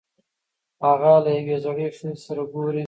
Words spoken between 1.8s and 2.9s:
ښځې سره ګوري.